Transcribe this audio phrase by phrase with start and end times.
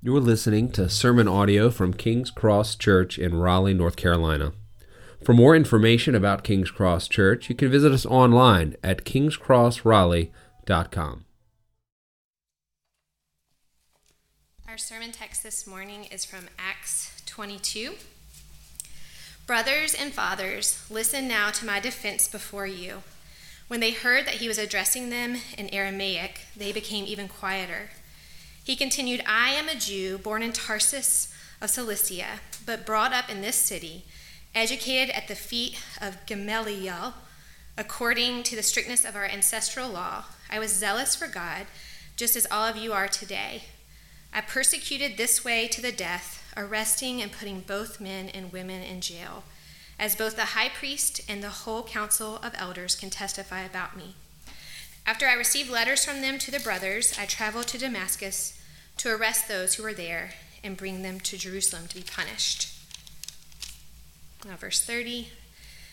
[0.00, 4.52] You're listening to sermon audio from King's Cross Church in Raleigh, North Carolina.
[5.24, 11.24] For more information about King's Cross Church, you can visit us online at kingscrossraleigh.com.
[14.68, 17.94] Our sermon text this morning is from Acts 22.
[19.48, 23.02] Brothers and fathers, listen now to my defense before you.
[23.66, 27.90] When they heard that he was addressing them in Aramaic, they became even quieter.
[28.68, 33.40] He continued, I am a Jew born in Tarsus of Cilicia, but brought up in
[33.40, 34.04] this city,
[34.54, 37.14] educated at the feet of Gamaliel,
[37.78, 40.24] according to the strictness of our ancestral law.
[40.50, 41.64] I was zealous for God,
[42.14, 43.62] just as all of you are today.
[44.34, 49.00] I persecuted this way to the death, arresting and putting both men and women in
[49.00, 49.44] jail,
[49.98, 54.16] as both the high priest and the whole council of elders can testify about me.
[55.06, 58.56] After I received letters from them to the brothers, I traveled to Damascus
[58.98, 60.30] to arrest those who were there
[60.62, 62.74] and bring them to Jerusalem to be punished.
[64.44, 65.28] Now, verse 30.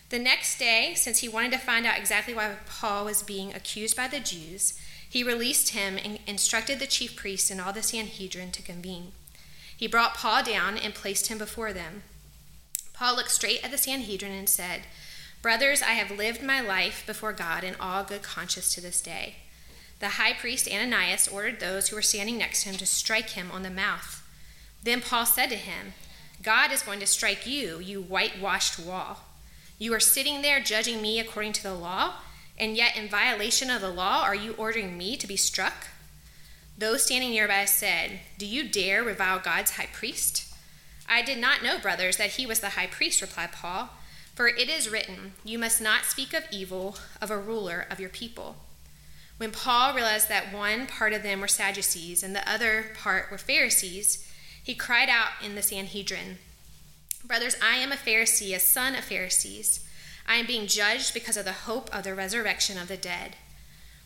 [0.10, 3.96] The next day, since he wanted to find out exactly why Paul was being accused
[3.96, 8.52] by the Jews, he released him and instructed the chief priests and all the Sanhedrin
[8.52, 9.14] to convene.
[9.76, 12.04] He brought Paul down and placed him before them.
[12.94, 14.82] Paul looked straight at the Sanhedrin and said,
[15.42, 19.36] Brothers, I have lived my life before God in all good conscience to this day.
[20.00, 23.50] The high priest Ananias ordered those who were standing next to him to strike him
[23.52, 24.24] on the mouth.
[24.84, 25.94] Then Paul said to him,
[26.44, 29.22] God is going to strike you, you whitewashed wall.
[29.80, 32.16] You are sitting there judging me according to the law,
[32.58, 35.88] and yet in violation of the law are you ordering me to be struck?
[36.78, 40.54] Those standing nearby said, Do you dare revile God's high priest?
[41.08, 43.90] I did not know, brothers, that he was the high priest, replied Paul.
[44.34, 48.10] For it is written, You must not speak of evil of a ruler of your
[48.10, 48.58] people.
[49.38, 53.38] When Paul realized that one part of them were Sadducees and the other part were
[53.38, 54.26] Pharisees,
[54.64, 56.38] he cried out in the Sanhedrin
[57.28, 59.84] Brothers, I am a Pharisee, a son of Pharisees.
[60.28, 63.36] I am being judged because of the hope of the resurrection of the dead.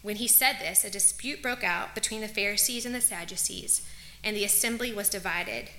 [0.02, 3.86] When he said this, a dispute broke out between the Pharisees and the Sadducees,
[4.24, 5.70] and the assembly was divided.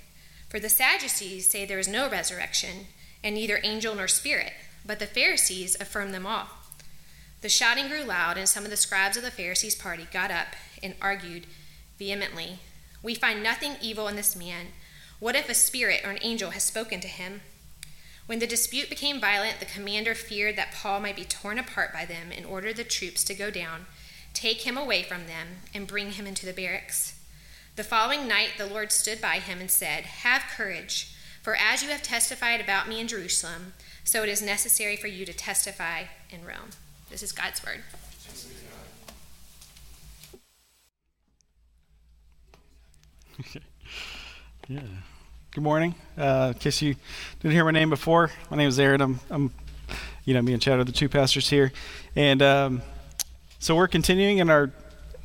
[0.49, 2.87] For the Sadducees say there is no resurrection,
[3.23, 4.53] and neither angel nor spirit,
[4.85, 6.47] but the Pharisees affirm them all.
[7.41, 10.49] The shouting grew loud, and some of the scribes of the Pharisees' party got up
[10.81, 11.47] and argued
[11.97, 12.59] vehemently
[13.03, 14.67] We find nothing evil in this man.
[15.19, 17.41] What if a spirit or an angel has spoken to him?
[18.27, 22.05] When the dispute became violent, the commander feared that Paul might be torn apart by
[22.05, 23.87] them and ordered the troops to go down,
[24.33, 27.19] take him away from them, and bring him into the barracks.
[27.75, 31.89] The following night, the Lord stood by him and said, Have courage, for as you
[31.89, 33.73] have testified about me in Jerusalem,
[34.03, 36.71] so it is necessary for you to testify in Rome.
[37.11, 37.81] This is God's word.
[44.69, 44.79] yeah.
[45.51, 45.93] Good morning.
[46.17, 46.95] Uh, in case you
[47.41, 49.01] didn't hear my name before, my name is Aaron.
[49.01, 49.51] I'm, I'm
[50.23, 51.73] you know, me and Chad are the two pastors here,
[52.15, 52.81] and um,
[53.59, 54.71] so we're continuing in our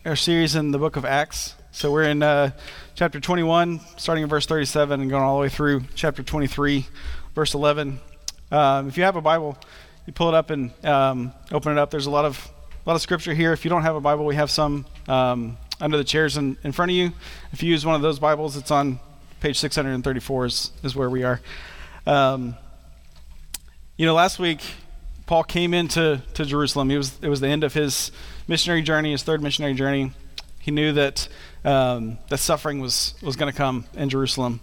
[0.04, 1.54] our series in the book of Acts.
[1.70, 2.50] So we're in uh,
[2.96, 6.84] chapter 21, starting in verse 37, and going all the way through chapter 23,
[7.36, 8.00] verse 11.
[8.50, 9.56] Um, if you have a Bible,
[10.06, 11.90] you pull it up and um, open it up.
[11.90, 12.50] There's a lot of
[12.84, 13.52] a lot of scripture here.
[13.52, 16.72] If you don't have a Bible, we have some um, under the chairs in, in
[16.72, 17.12] front of you.
[17.52, 19.00] If you use one of those Bibles, it's on
[19.40, 21.40] page 634 is, is where we are.
[22.06, 22.56] Um,
[23.96, 24.60] you know, last week
[25.26, 26.90] Paul came into to Jerusalem.
[26.90, 28.12] It was it was the end of his
[28.46, 30.12] missionary journey, his third missionary journey.
[30.60, 31.28] He knew that
[31.64, 34.60] um, that suffering was was going to come in Jerusalem,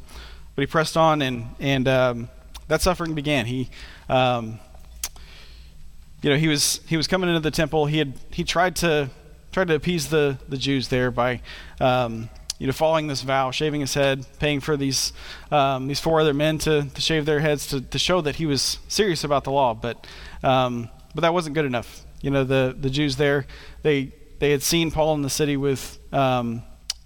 [0.55, 2.29] but he pressed on, and and um,
[2.69, 3.45] that suffering began.
[3.45, 3.69] He
[4.07, 4.59] um,
[6.23, 7.85] you know, he was he was coming into the temple.
[7.85, 9.09] He had he tried to
[9.51, 11.41] tried to appease the the Jews there by
[11.81, 15.12] um, you know following this vow, shaving his head, paying for these
[15.51, 18.45] um, these four other men to, to shave their heads to, to show that he
[18.45, 19.73] was serious about the law.
[19.73, 20.07] But
[20.44, 22.06] um, but that wasn't good enough.
[22.22, 23.45] You know, the the Jews there
[23.81, 26.63] they they had seen Paul in the city with um,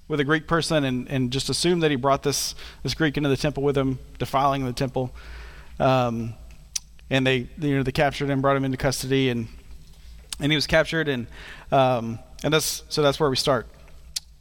[0.07, 3.30] with a Greek person and, and just assumed that he brought this this Greek into
[3.30, 5.12] the temple with him, defiling the temple.
[5.80, 6.36] Um,
[7.09, 9.48] and they you know they captured him, brought him into custody, and
[10.39, 11.27] and he was captured, and
[11.71, 13.68] um, and that's so that's where we start.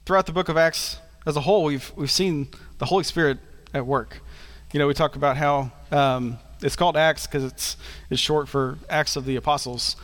[0.04, 2.48] Throughout the book of Acts as a whole, we've we've seen
[2.78, 3.38] the Holy Spirit
[3.74, 4.20] at work.
[4.72, 7.76] You know, we talk about how um, it's called Acts because it's
[8.10, 9.96] it's short for Acts of the Apostles,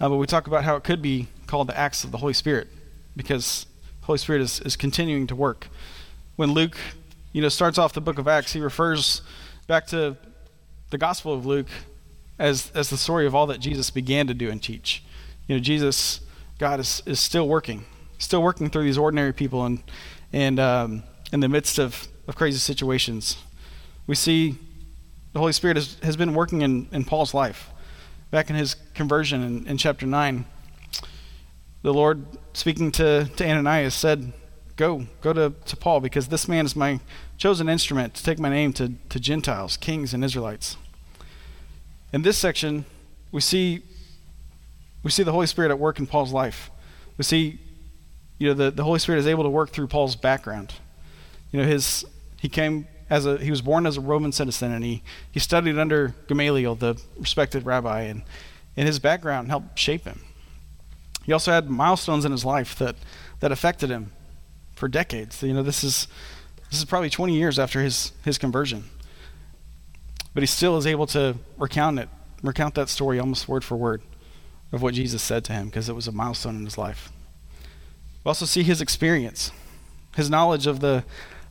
[0.00, 2.32] uh, but we talk about how it could be called the Acts of the Holy
[2.32, 2.68] Spirit
[3.16, 3.66] because
[4.00, 5.68] the Holy Spirit is, is continuing to work.
[6.36, 6.76] When Luke,
[7.32, 9.22] you know, starts off the book of Acts, he refers
[9.66, 10.16] back to
[10.90, 11.68] the Gospel of Luke
[12.38, 15.02] as, as the story of all that Jesus began to do and teach.
[15.46, 16.20] You know, Jesus,
[16.58, 17.84] God is, is still working,
[18.18, 19.82] still working through these ordinary people and,
[20.32, 21.02] and um,
[21.32, 23.36] in the midst of of crazy situations.
[24.06, 24.56] We see
[25.32, 27.70] the Holy Spirit has, has been working in, in Paul's life.
[28.30, 30.44] Back in his conversion in, in chapter 9,
[31.82, 34.32] the Lord, speaking to, to Ananias, said,
[34.74, 37.00] Go, go to, to Paul, because this man is my
[37.38, 40.76] chosen instrument to take my name to, to Gentiles, kings, and Israelites.
[42.16, 42.86] In this section,
[43.30, 43.82] we see
[45.02, 46.70] we see the Holy Spirit at work in Paul's life.
[47.18, 47.60] We see,
[48.38, 50.72] you know, the, the Holy Spirit is able to work through Paul's background.
[51.52, 52.06] You know, his
[52.40, 55.78] he came as a he was born as a Roman citizen and he, he studied
[55.78, 58.22] under Gamaliel, the respected rabbi, and,
[58.78, 60.22] and his background helped shape him.
[61.24, 62.96] He also had milestones in his life that,
[63.40, 64.10] that affected him
[64.74, 65.42] for decades.
[65.42, 66.08] You know, this is
[66.70, 68.84] this is probably 20 years after his, his conversion.
[70.36, 72.10] But he still is able to recount it,
[72.42, 74.02] recount that story almost word for word
[74.70, 77.10] of what Jesus said to him because it was a milestone in his life.
[78.22, 79.50] We also see his experience,
[80.14, 81.04] his knowledge of the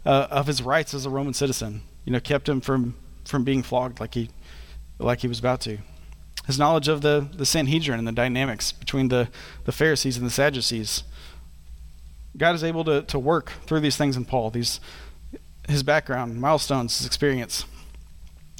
[0.05, 1.81] uh, of his rights as a Roman citizen.
[2.03, 4.29] You know, kept him from from being flogged like he
[4.99, 5.79] like he was about to.
[6.45, 9.29] His knowledge of the the Sanhedrin and the dynamics between the
[9.63, 11.03] the Pharisees and the Sadducees.
[12.37, 14.51] God is able to to work through these things in Paul.
[14.51, 14.79] These
[15.67, 17.65] his background, milestones, his experience.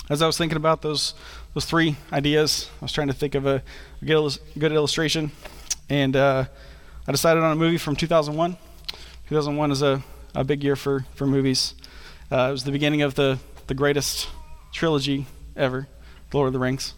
[0.07, 1.16] As I was thinking about those
[1.56, 3.63] those three ideas, I was trying to think of a,
[4.04, 5.31] good, good illustration,
[5.90, 6.46] and uh,
[7.07, 8.56] I decided on a movie from 2001.
[9.30, 10.04] 2001 is a,
[10.36, 11.74] a big year for for movies.
[12.31, 14.30] Uh, it was the beginning of the the greatest
[14.72, 15.25] trilogy
[15.56, 15.88] ever,
[16.31, 16.94] Lord of the Rings.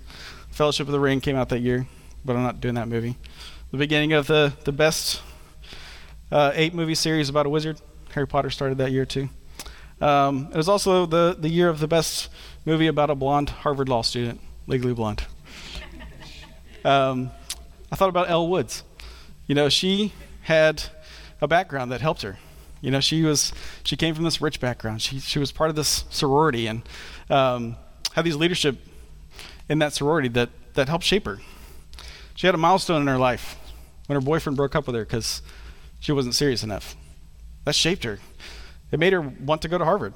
[0.52, 1.88] Fellowship of the Ring came out that year,
[2.26, 3.16] but I'm not doing that movie.
[3.72, 5.22] The beginning of the the best
[6.30, 7.80] uh, eight movie series about a wizard.
[8.12, 9.30] Harry Potter started that year too.
[10.02, 12.30] Um, it was also the, the year of the best
[12.68, 15.26] movie about a blonde Harvard law student, Legally Blonde.
[16.84, 17.32] Um,
[17.90, 18.84] I thought about Elle Woods.
[19.48, 20.12] You know, she
[20.42, 20.84] had
[21.40, 22.38] a background that helped her.
[22.82, 23.54] You know, she was
[23.84, 25.02] she came from this rich background.
[25.02, 26.82] She she was part of this sorority and
[27.30, 27.78] um,
[28.14, 28.78] had these leadership
[29.70, 31.40] in that sorority that that helped shape her.
[32.36, 33.58] She had a milestone in her life
[34.08, 35.42] when her boyfriend broke up with her because
[36.02, 36.98] she wasn't serious enough.
[37.64, 38.20] That shaped her.
[38.92, 40.14] It made her want to go to Harvard.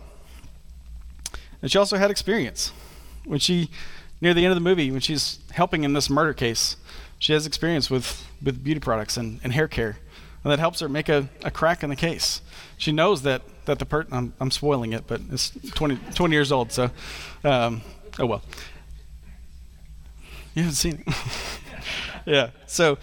[1.62, 2.72] And she also had experience.
[3.26, 3.70] When she,
[4.20, 6.78] near the end of the movie, when she's helping in this murder case,
[7.20, 9.98] she has experience with, with beauty products and, and hair care.
[10.44, 12.42] And that helps her make a, a crack in the case.
[12.78, 16.52] She knows that, that the person, I'm, I'm spoiling it, but it's 20, 20 years
[16.52, 16.90] old, so,
[17.44, 17.82] um,
[18.18, 18.42] oh well.
[20.56, 21.16] You haven't seen it.
[22.26, 22.98] yeah, so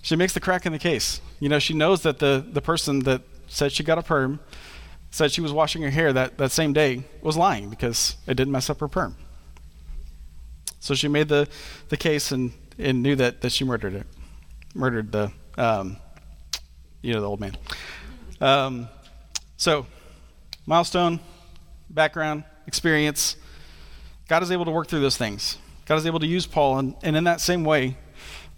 [0.00, 1.20] she makes the crack in the case.
[1.40, 4.38] You know, she knows that the, the person that said she got a perm
[5.10, 8.52] said she was washing her hair that, that same day was lying because it didn't
[8.52, 9.16] mess up her perm.
[10.78, 11.48] So she made the,
[11.88, 14.06] the case and, and knew that, that she murdered it,
[14.74, 15.96] murdered the, um,
[17.02, 17.56] you know, the old man.
[18.40, 18.88] Um,
[19.56, 19.86] so,
[20.64, 21.20] milestone,
[21.90, 23.36] background, experience.
[24.28, 25.58] God is able to work through those things.
[25.84, 27.96] God is able to use Paul, and, and in that same way,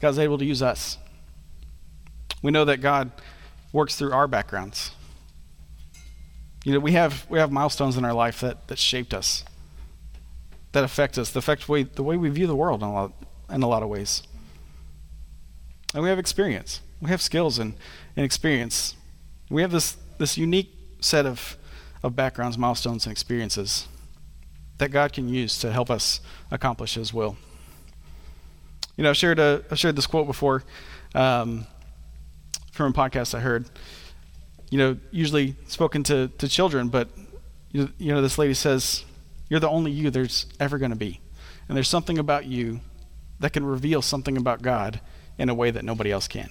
[0.01, 0.99] God is able to use us.
[2.43, 3.11] We know that God
[3.73, 4.91] works through our backgrounds.
[6.65, 9.45] You know, we have we have milestones in our life that, that shaped us,
[10.73, 13.13] that affect us, that affect way, the way we view the world in a lot
[13.51, 14.23] in a lot of ways.
[15.95, 16.81] And we have experience.
[17.01, 17.75] We have skills and,
[18.17, 18.95] and experience.
[19.51, 21.57] We have this this unique set of
[22.03, 23.89] of backgrounds, milestones, and experiences
[24.79, 26.21] that God can use to help us
[26.51, 27.37] accomplish His will.
[28.97, 30.63] You know, I shared a I shared this quote before
[31.15, 31.67] um,
[32.71, 33.69] from a podcast I heard
[34.73, 37.11] you know, usually spoken to, to children, but,
[37.73, 39.05] you you know, this lady says,
[39.51, 41.21] You're the only you there's ever going to be.
[41.69, 42.81] And there's something about you
[43.39, 45.03] that can reveal something about God
[45.37, 46.49] in a way that nobody else can.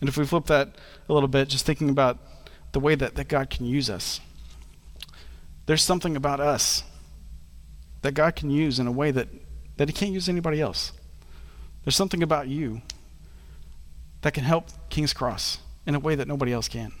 [0.00, 2.16] And if we flip that a little bit, just thinking about
[2.72, 4.18] the way that, that God can use us,
[5.66, 6.82] there's something about us
[8.00, 9.28] that God can use in a way that,
[9.76, 10.92] that He can't use anybody else.
[11.84, 12.80] There's something about you
[14.22, 16.92] that can help King's Cross in a way that nobody else can.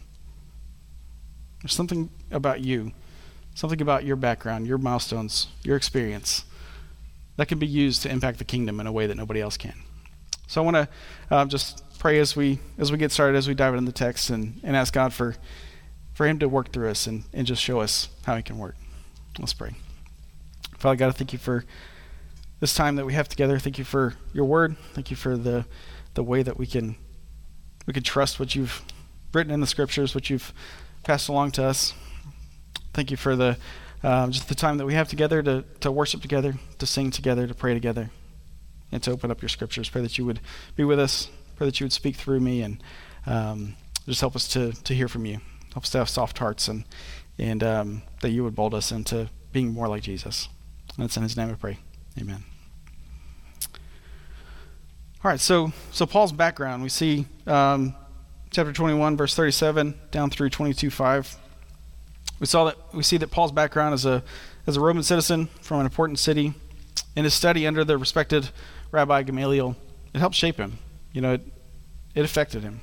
[1.62, 2.92] There's something about you,
[3.54, 6.44] something about your background, your milestones, your experience
[7.36, 9.74] that can be used to impact the kingdom in a way that nobody else can.
[10.46, 10.88] So I want to
[11.30, 14.28] uh, just pray as we as we get started, as we dive into the text,
[14.28, 15.36] and, and ask God for
[16.12, 18.76] for Him to work through us and, and just show us how He can work.
[19.38, 19.76] Let's pray.
[20.76, 21.64] Father God, I thank you for
[22.60, 23.58] this time that we have together.
[23.58, 24.76] Thank you for your word.
[24.94, 25.64] Thank you for the
[26.14, 26.96] the way that we can
[27.86, 28.82] we can trust what you've
[29.32, 30.52] written in the scriptures, what you've
[31.02, 31.94] passed along to us.
[32.92, 33.56] Thank you for the
[34.02, 37.46] um, just the time that we have together to, to worship together, to sing together,
[37.46, 38.10] to pray together,
[38.90, 39.88] and to open up your scriptures.
[39.88, 40.40] Pray that you would
[40.74, 41.28] be with us.
[41.56, 42.82] Pray that you would speak through me and
[43.26, 45.40] um, just help us to, to hear from you.
[45.72, 46.84] Help us to have soft hearts and,
[47.38, 50.48] and um, that you would mold us into being more like Jesus.
[50.96, 51.78] And it's in his name I pray.
[52.20, 52.44] Amen.
[55.24, 57.94] All right, so so Paul's background, we see um,
[58.50, 61.36] chapter 21, verse 37 down through 22, 5.
[62.40, 64.24] We saw that we see that Paul's background as a
[64.66, 66.54] as a Roman citizen from an important city,
[67.14, 68.50] in his study under the respected
[68.90, 69.76] Rabbi Gamaliel,
[70.12, 70.78] it helped shape him.
[71.12, 71.42] You know, it,
[72.16, 72.80] it affected him.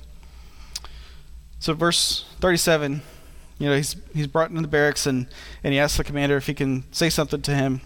[1.59, 3.01] So verse 37,
[3.57, 5.27] you know, he's he's brought into the barracks and
[5.61, 7.81] and he asks the commander if he can say something to him.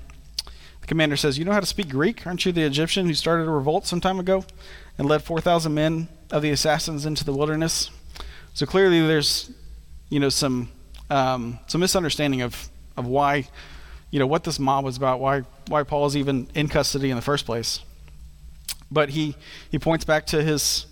[0.83, 2.27] The commander says, "You know how to speak Greek?
[2.27, 4.43] Aren't you the Egyptian who started a revolt some time ago
[4.97, 7.89] and led 4,000 men of the assassins into the wilderness?"
[8.53, 9.49] So clearly, there's,
[10.09, 10.67] you know, some
[11.09, 13.47] um, some misunderstanding of of why,
[14.11, 17.15] you know, what this mob was about, why why Paul is even in custody in
[17.15, 17.79] the first place.
[18.91, 19.37] But he
[19.71, 20.85] he points back to his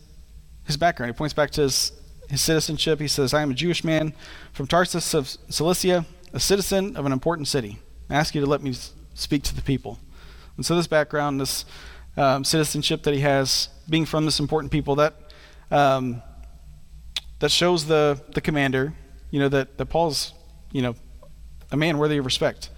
[0.63, 1.11] his background.
[1.11, 1.91] He points back to his
[2.29, 3.01] his citizenship.
[3.01, 4.13] He says, "I am a Jewish man
[4.53, 7.79] from Tarsus of Cilicia, a citizen of an important city.
[8.09, 8.73] I ask you to let me
[9.13, 9.99] speak to the people.
[10.57, 11.65] And so, this background, this
[12.17, 15.15] um, citizenship that he has, being from this important people, that
[15.69, 16.21] um,
[17.39, 18.93] that shows the the commander,
[19.29, 20.33] you know, that that Paul's,
[20.71, 20.95] you know,
[21.71, 22.69] a man worthy of respect.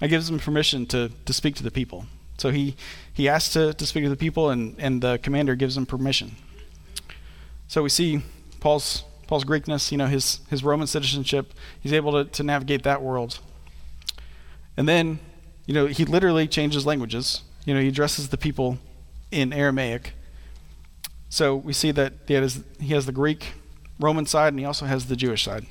[0.00, 2.06] It gives him permission to to speak to the people.
[2.38, 2.76] So he
[3.12, 6.36] he asks to to speak to the people, and and the commander gives him permission.
[7.68, 8.22] So we see
[8.60, 11.52] Paul's Paul's Greekness, you know, his his Roman citizenship.
[11.80, 13.40] He's able to to navigate that world.
[14.76, 15.18] And then
[15.70, 17.42] you know, he literally changes languages.
[17.64, 18.78] You know, he addresses the people
[19.30, 20.14] in Aramaic.
[21.28, 23.52] So we see that he has, he has the Greek
[24.00, 25.66] Roman side and he also has the Jewish side.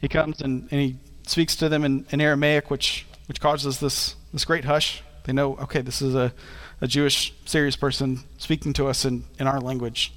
[0.00, 4.16] He comes and, and he speaks to them in, in Aramaic, which, which causes this,
[4.32, 5.02] this great hush.
[5.24, 6.32] They know, okay, this is a,
[6.80, 10.14] a Jewish, serious person speaking to us in, in our language.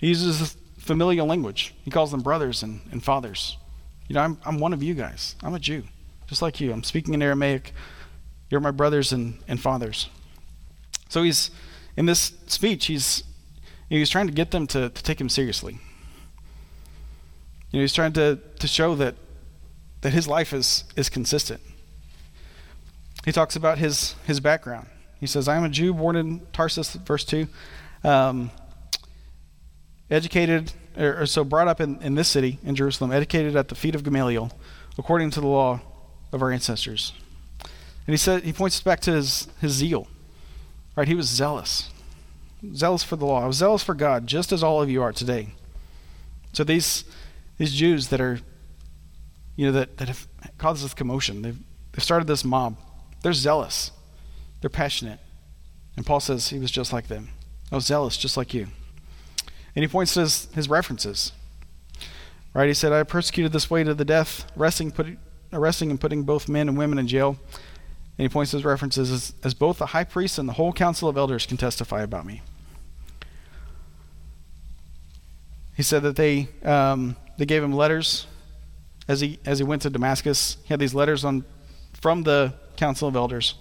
[0.00, 1.72] He uses familial language.
[1.82, 3.56] He calls them brothers and, and fathers.
[4.06, 5.34] You know, I'm, I'm one of you guys.
[5.42, 5.84] I'm a Jew
[6.26, 6.72] just like you.
[6.72, 7.72] I'm speaking in Aramaic.
[8.50, 10.08] You're my brothers and, and fathers.
[11.08, 11.50] So he's,
[11.96, 13.22] in this speech, he's,
[13.88, 15.78] you know, he's trying to get them to, to take him seriously.
[17.70, 19.14] You know, he's trying to, to show that,
[20.00, 21.60] that his life is, is consistent.
[23.24, 24.86] He talks about his, his background.
[25.18, 27.48] He says, I am a Jew born in Tarsus, verse 2.
[28.04, 28.50] Um,
[30.10, 33.74] educated, or, or, so brought up in, in this city, in Jerusalem, educated at the
[33.74, 34.52] feet of Gamaliel,
[34.96, 35.80] according to the law
[36.32, 37.12] of our ancestors.
[37.62, 40.06] And he said he points back to his, his zeal.
[40.94, 41.08] Right?
[41.08, 41.90] He was zealous.
[42.74, 43.42] Zealous for the law.
[43.42, 45.48] I was zealous for God, just as all of you are today.
[46.52, 47.04] So these
[47.58, 48.40] these Jews that are
[49.56, 51.58] you know that, that have caused this commotion, they've
[51.92, 52.78] they've started this mob.
[53.22, 53.90] They're zealous.
[54.60, 55.20] They're passionate.
[55.96, 57.28] And Paul says he was just like them.
[57.70, 58.68] I was zealous just like you.
[59.74, 61.32] And he points to his, his references.
[62.54, 62.68] Right?
[62.68, 65.18] He said, I persecuted this way to the death, wrestling, put,
[65.52, 67.36] arresting and putting both men and women in jail.
[68.18, 70.72] And he points to his references as, as both the high priest and the whole
[70.72, 72.42] council of elders can testify about me.
[75.76, 78.26] He said that they um, they gave him letters
[79.08, 80.56] as he as he went to Damascus.
[80.62, 81.44] He had these letters on
[82.00, 83.54] from the council of elders.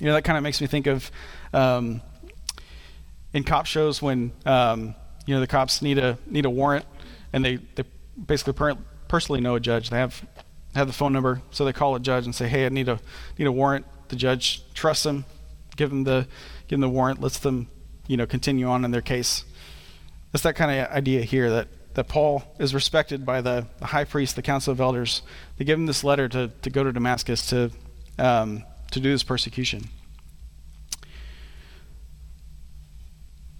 [0.00, 1.10] You know that kind of makes me think of
[1.52, 2.02] um,
[3.32, 6.84] in cop shows when um, you know the cops need a need a warrant
[7.32, 7.84] and they they
[8.26, 8.78] basically per-
[9.08, 9.90] personally know a judge.
[9.90, 10.24] They have
[10.74, 13.00] have the phone number, so they call a judge and say, "Hey, I need a
[13.38, 15.24] need a warrant." The judge trusts them,
[15.76, 16.26] give them the
[16.68, 17.68] give them the warrant, lets them,
[18.06, 19.44] you know, continue on in their case.
[20.32, 24.04] It's that kind of idea here that that Paul is respected by the, the high
[24.04, 25.22] priest, the council of elders.
[25.58, 27.70] They give him this letter to, to go to Damascus to
[28.18, 29.88] um, to do this persecution.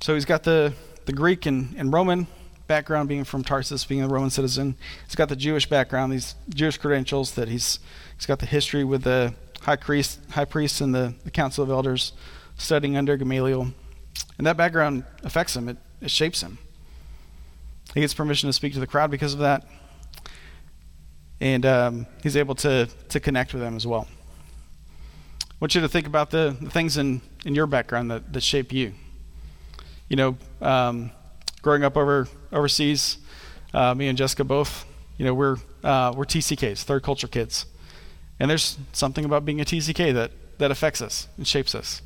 [0.03, 0.73] So he's got the,
[1.05, 2.27] the Greek and, and Roman
[2.71, 4.77] background, being from Tarsus, being a Roman citizen.
[5.05, 7.33] He's got the Jewish background, these Jewish credentials.
[7.33, 7.81] That he's
[8.15, 11.71] he's got the history with the high priest, high priests, and the, the council of
[11.71, 12.13] elders,
[12.57, 13.73] studying under Gamaliel,
[14.39, 15.69] and that background affects him.
[15.69, 16.59] It, it shapes him.
[17.93, 19.67] He gets permission to speak to the crowd because of that,
[21.41, 24.07] and um, he's able to to connect with them as well.
[25.41, 28.43] I want you to think about the, the things in, in your background that, that
[28.43, 28.95] shape you.
[30.09, 31.11] You know, um,
[31.63, 33.19] growing up over overseas,
[33.75, 34.85] uh, me and Jessica both,
[35.17, 37.67] you know, we're uh, we're TCKs, third culture kids,
[38.39, 42.03] and there's something about being a TCK that that affects us and shapes us.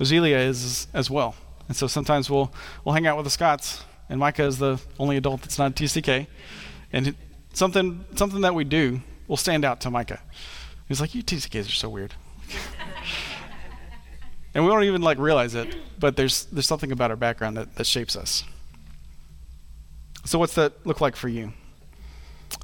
[0.00, 1.34] Ozelia is as well,
[1.68, 2.52] and so sometimes we'll
[2.84, 5.74] we'll hang out with the Scots, and Micah is the only adult that's not a
[5.74, 6.26] TCK,
[6.92, 7.14] and
[7.52, 10.20] something something that we do will stand out to Micah.
[10.88, 12.14] He's like, "You TCKs are so weird."
[14.54, 17.76] and we don't even like realize it, but there's there's something about our background that,
[17.76, 18.44] that shapes us.
[20.26, 21.52] So, what's that look like for you?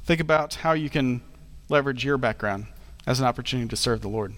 [0.03, 1.21] Think about how you can
[1.69, 2.65] leverage your background
[3.05, 4.33] as an opportunity to serve the Lord.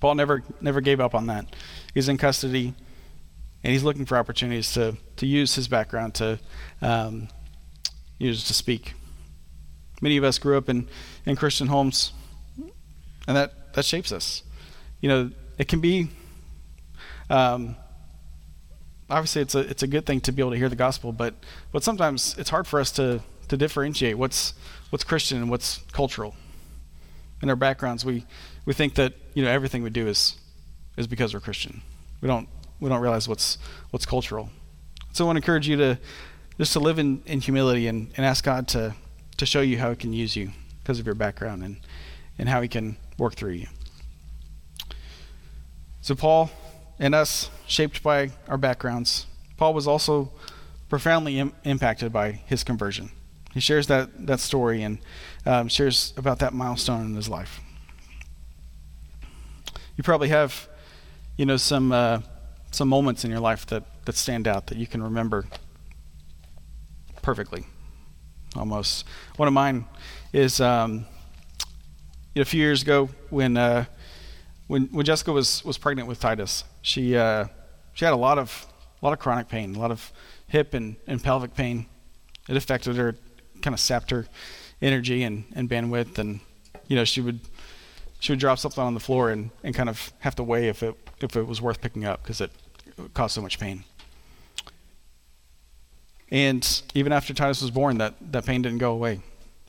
[0.00, 1.56] Paul never never gave up on that.
[1.94, 2.74] He's in custody,
[3.62, 6.38] and he's looking for opportunities to to use his background to
[6.82, 7.28] um,
[8.18, 8.92] use to speak.
[10.02, 10.88] Many of us grew up in
[11.24, 12.12] in Christian homes,
[13.26, 14.42] and that that shapes us.
[15.00, 16.10] You know, it can be.
[17.30, 17.76] Um,
[19.10, 21.34] obviously, it's a it's a good thing to be able to hear the gospel, but
[21.72, 24.54] but sometimes it's hard for us to to differentiate what's
[24.90, 26.34] what's Christian and what's cultural.
[27.42, 28.24] In our backgrounds, we
[28.64, 30.36] we think that you know everything we do is
[30.96, 31.82] is because we're Christian.
[32.20, 32.48] We don't
[32.80, 33.58] we don't realize what's
[33.90, 34.50] what's cultural.
[35.12, 35.98] So I want to encourage you to
[36.58, 38.94] just to live in, in humility and, and ask God to
[39.36, 40.50] to show you how He can use you
[40.82, 41.76] because of your background and
[42.38, 43.66] and how He can work through you.
[46.00, 46.50] So Paul
[46.98, 50.32] and us, shaped by our backgrounds, Paul was also
[50.88, 53.10] profoundly Im- impacted by his conversion.
[53.52, 54.98] He shares that, that story and
[55.46, 57.60] um, shares about that milestone in his life.
[59.96, 60.68] You probably have,
[61.36, 62.20] you know, some uh,
[62.74, 65.46] some moments in your life that, that stand out that you can remember
[67.22, 67.64] perfectly,
[68.56, 69.06] almost.
[69.36, 69.86] One of mine
[70.32, 71.06] is um,
[72.34, 73.84] a few years ago when uh,
[74.66, 76.64] when when Jessica was was pregnant with Titus.
[76.82, 77.46] She uh,
[77.92, 78.66] she had a lot of
[79.00, 80.12] a lot of chronic pain, a lot of
[80.46, 81.86] hip and, and pelvic pain.
[82.48, 83.16] It affected her
[83.62, 84.26] kind of sapped her
[84.82, 86.40] energy and, and bandwidth and
[86.86, 87.40] you know she would
[88.20, 90.82] she would drop something on the floor and, and kind of have to weigh if
[90.82, 92.50] it if it was worth picking up because it
[93.14, 93.84] caused so much pain.
[96.30, 99.20] And even after Titus was born, that, that pain didn't go away.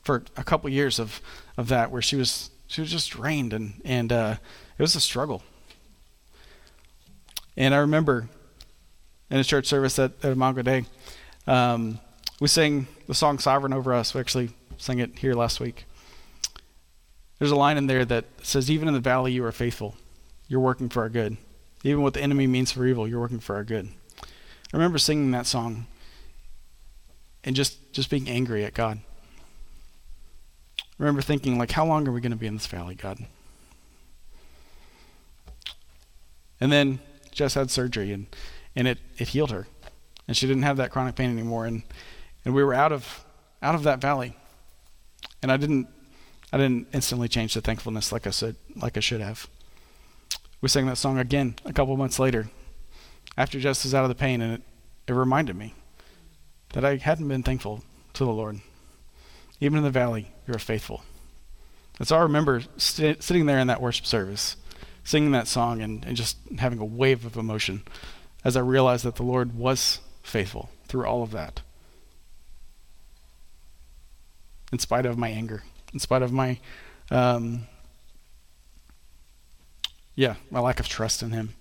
[0.02, 1.20] For a couple years of,
[1.56, 4.36] of that, where she was she was just drained and and uh,
[4.78, 5.42] it was a struggle.
[7.56, 8.28] And I remember
[9.30, 10.84] in a church service at, at Imago Dei,
[11.46, 12.00] um,
[12.40, 14.14] we sang the song Sovereign Over Us.
[14.14, 15.84] We actually sang it here last week.
[17.38, 19.94] There's a line in there that says, Even in the valley, you are faithful.
[20.48, 21.36] You're working for our good.
[21.82, 23.88] Even what the enemy means for evil, you're working for our good.
[24.22, 25.86] I remember singing that song
[27.44, 29.00] and just, just being angry at God.
[30.78, 33.18] I remember thinking, like, how long are we going to be in this valley, God?
[36.60, 37.00] And then
[37.32, 38.26] Jess had surgery and,
[38.74, 39.66] and it, it healed her.
[40.26, 41.66] And she didn't have that chronic pain anymore.
[41.66, 41.82] And
[42.44, 43.24] and we were out of
[43.62, 44.36] out of that valley.
[45.42, 45.88] And I didn't
[46.52, 49.48] I didn't instantly change to thankfulness like I said like I should have.
[50.60, 52.48] We sang that song again a couple months later,
[53.36, 54.62] after Jess was out of the pain, and it,
[55.06, 55.74] it reminded me
[56.72, 58.60] that I hadn't been thankful to the Lord.
[59.60, 61.02] Even in the valley, you're faithful.
[61.98, 64.56] And so I remember st- sitting there in that worship service,
[65.06, 67.82] singing that song, and, and just having a wave of emotion
[68.44, 71.62] as I realized that the Lord was faithful through all of that.
[74.72, 76.58] in spite of my anger, in spite of my,
[77.10, 77.66] um,
[80.14, 81.54] yeah, my lack of trust in Him.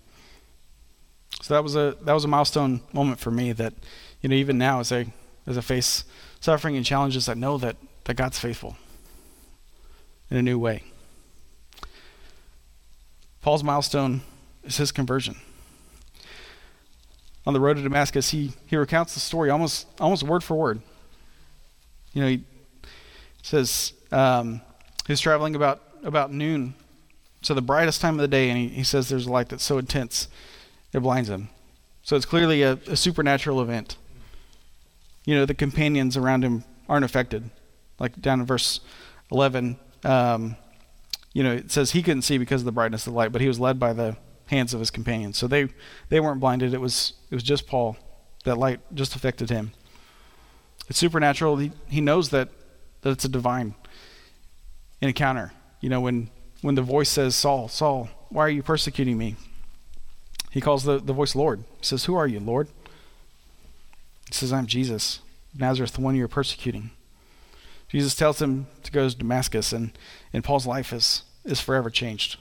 [1.41, 3.51] So that was a that was a milestone moment for me.
[3.51, 3.73] That
[4.21, 5.13] you know, even now as I
[5.45, 6.05] as I face
[6.39, 8.77] suffering and challenges, I know that that God's faithful
[10.31, 10.83] in a new way.
[13.45, 14.21] Paul's milestone
[14.63, 15.35] is his conversion.
[17.45, 20.81] On the road to Damascus, he, he recounts the story almost almost word for word.
[22.13, 22.43] You know, he
[23.43, 24.61] says um,
[25.05, 26.73] he's traveling about about noon,
[27.43, 29.63] so the brightest time of the day, and he, he says there's a light that's
[29.63, 30.27] so intense
[30.91, 31.49] it blinds him.
[32.01, 33.95] So it's clearly a, a supernatural event.
[35.23, 37.51] You know, the companions around him aren't affected.
[37.99, 38.79] Like down in verse
[39.31, 40.57] 11, um,
[41.35, 43.41] you know, it says he couldn't see because of the brightness of the light, but
[43.41, 44.17] he was led by the
[44.47, 45.37] hands of his companions.
[45.37, 45.67] So they
[46.09, 46.73] they weren't blinded.
[46.73, 47.97] It was it was just Paul.
[48.45, 49.73] That light just affected him.
[50.87, 51.57] It's supernatural.
[51.57, 52.49] He he knows that
[53.05, 53.75] that it's a divine
[54.99, 55.51] encounter.
[55.79, 59.35] You know, when, when the voice says, Saul, Saul, why are you persecuting me?
[60.49, 61.59] He calls the, the voice Lord.
[61.79, 62.67] He says, Who are you, Lord?
[64.27, 65.19] He says, I'm Jesus,
[65.55, 66.89] Nazareth, the one you're persecuting.
[67.95, 69.97] Jesus tells him to go to Damascus, and,
[70.33, 72.35] and Paul's life is, is forever changed.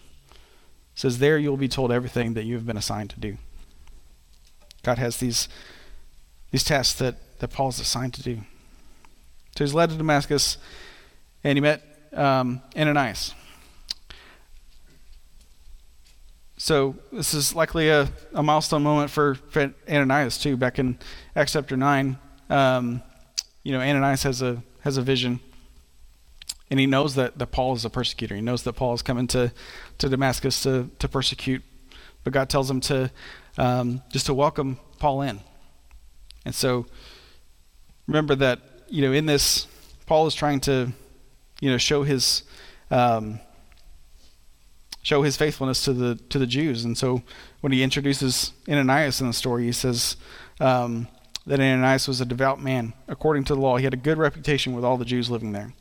[0.97, 3.37] Says, There you will be told everything that you have been assigned to do.
[4.83, 5.49] God has these,
[6.51, 8.41] these tasks that, that Paul is assigned to do.
[9.55, 10.59] So he's led to Damascus,
[11.45, 13.33] and he met um, Ananias.
[16.57, 19.39] So this is likely a, a milestone moment for,
[19.89, 20.57] Ananias too.
[20.57, 20.99] Back in
[21.37, 22.19] Acts chapter nine,
[22.51, 23.05] um,
[23.63, 25.41] you know Ananias has a has a vision,
[26.71, 28.35] and he knows that, that Paul is a persecutor.
[28.35, 29.53] He knows that Paul is coming to,
[29.99, 31.63] to Damascus to, to persecute,
[32.23, 33.11] but God tells him to
[33.59, 35.41] um, just to welcome Paul in.
[36.45, 36.87] And so
[38.07, 39.67] remember that you know, in this,
[40.07, 40.93] Paul is trying to,
[41.61, 42.43] you know, show his
[42.91, 43.41] um,
[45.03, 46.85] show his faithfulness to the to the Jews.
[46.85, 47.23] And so
[47.61, 50.17] when he introduces Ananias in the story, he says
[50.61, 51.09] um,
[51.47, 53.77] that Ananias was a devout man according to the law.
[53.77, 55.75] He had a good reputation with all the Jews living there.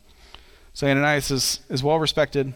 [0.73, 2.53] So Ananias is is well respected,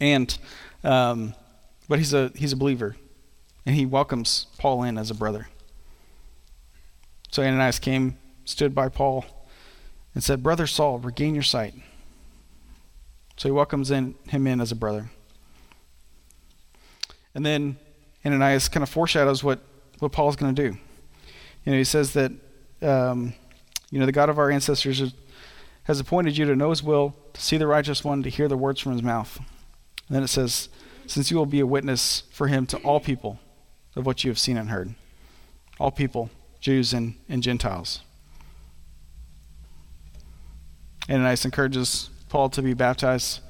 [0.00, 0.36] and
[0.82, 1.34] um,
[1.88, 2.96] but he's a he's a believer,
[3.64, 5.48] and he welcomes Paul in as a brother.
[7.30, 9.24] So Ananias came, stood by Paul,
[10.14, 11.74] and said, "Brother Saul, regain your sight."
[13.36, 15.10] So he welcomes in, him in as a brother.
[17.34, 17.76] And then
[18.24, 19.60] Ananias kind of foreshadows what,
[19.98, 20.78] what Paul's going to do.
[21.64, 22.32] You know, he says that,
[22.82, 23.34] um,
[23.90, 25.14] you know, the God of our ancestors
[25.84, 28.56] has appointed you to know his will, to see the righteous one, to hear the
[28.56, 29.36] words from his mouth.
[30.08, 30.68] And then it says,
[31.06, 33.38] since you will be a witness for him to all people
[33.96, 34.94] of what you have seen and heard.
[35.78, 38.00] All people, Jews and, and Gentiles.
[41.08, 43.40] Ananias encourages Paul to be baptized.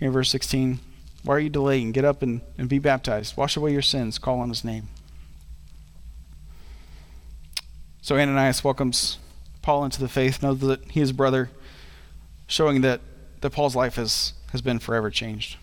[0.00, 0.80] In verse 16,
[1.24, 1.92] why are you delaying?
[1.92, 3.36] Get up and, and be baptized.
[3.36, 4.18] Wash away your sins.
[4.18, 4.88] Call on his name.
[8.00, 9.18] So Ananias welcomes
[9.62, 11.50] Paul into the faith, knows that he is a brother,
[12.46, 13.00] showing that,
[13.40, 15.56] that Paul's life has, has been forever changed.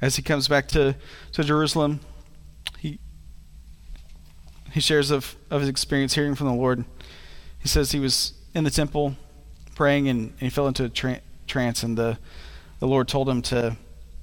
[0.00, 0.96] As he comes back to,
[1.32, 2.00] to Jerusalem,
[2.78, 2.98] he,
[4.72, 6.84] he shares of, of his experience hearing from the Lord.
[7.58, 9.16] He says he was in the temple
[9.74, 12.18] praying and, and he fell into a tra- trance, and the,
[12.80, 13.76] the Lord told him to,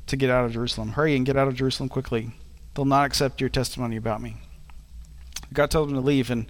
[0.08, 0.90] to get out of Jerusalem.
[0.90, 2.32] Hurry and get out of Jerusalem quickly.
[2.74, 4.38] They'll not accept your testimony about me.
[5.54, 6.48] God told him to leave, and,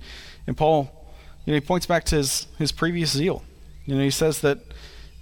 [0.47, 1.11] and Paul,
[1.45, 3.43] you know, he points back to his, his previous zeal.
[3.85, 4.59] You know, he says that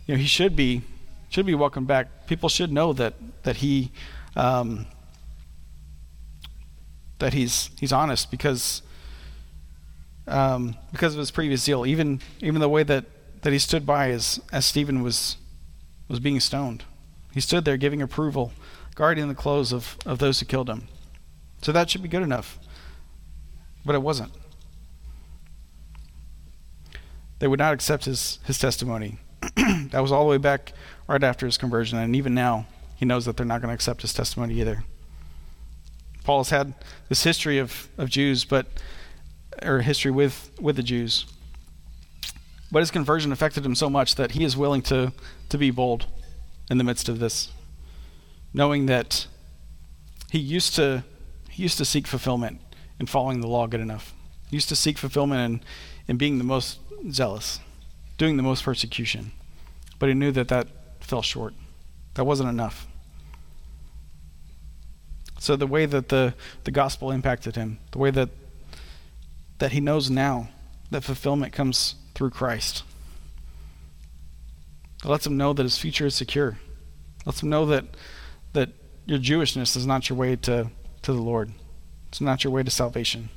[0.05, 0.83] you know he should be
[1.29, 2.27] should be welcomed back.
[2.27, 3.91] People should know that that he
[4.35, 4.85] um,
[7.19, 8.83] that he's he's honest because
[10.27, 11.85] um, because of his previous zeal.
[11.85, 13.05] Even even the way that,
[13.41, 15.37] that he stood by as as Stephen was
[16.07, 16.83] was being stoned,
[17.33, 18.51] he stood there giving approval,
[18.95, 20.87] guarding the clothes of of those who killed him.
[21.61, 22.59] So that should be good enough,
[23.85, 24.31] but it wasn't.
[27.39, 29.19] They would not accept his his testimony.
[29.55, 30.73] that was all the way back
[31.07, 34.03] right after his conversion, and even now he knows that they're not going to accept
[34.03, 34.83] his testimony either.
[36.23, 36.73] Paul has had
[37.09, 38.67] this history of, of Jews, but
[39.63, 41.25] or history with, with the Jews.
[42.71, 45.13] But his conversion affected him so much that he is willing to,
[45.49, 46.05] to be bold
[46.69, 47.49] in the midst of this,
[48.53, 49.27] knowing that
[50.29, 51.03] he used to
[51.49, 52.61] he used to seek fulfillment
[52.99, 54.13] in following the law good enough.
[54.49, 55.63] He used to seek fulfillment in,
[56.07, 56.79] in being the most
[57.11, 57.59] zealous,
[58.17, 59.31] doing the most persecution.
[59.99, 60.67] But he knew that that
[61.01, 61.53] fell short.
[62.13, 62.87] That wasn't enough.
[65.39, 68.29] So the way that the, the gospel impacted him, the way that
[69.57, 70.49] that he knows now
[70.89, 72.83] that fulfillment comes through Christ.
[75.03, 76.57] It lets him know that his future is secure.
[77.19, 77.85] It lets him know that
[78.53, 78.69] that
[79.05, 80.69] your Jewishness is not your way to,
[81.01, 81.51] to the Lord.
[82.09, 83.29] It's not your way to salvation.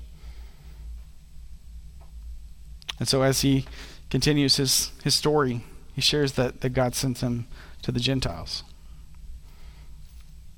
[2.98, 3.66] And so as he
[4.11, 7.46] continues his, his story, he shares that, that God sent him
[7.83, 8.62] to the Gentiles.